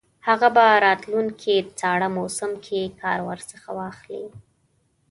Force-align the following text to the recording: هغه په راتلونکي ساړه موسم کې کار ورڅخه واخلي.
هغه 0.27 0.47
په 0.55 0.65
راتلونکي 0.85 1.55
ساړه 1.79 2.07
موسم 2.17 2.51
کې 2.65 2.81
کار 3.01 3.19
ورڅخه 3.29 3.71
واخلي. 3.79 4.25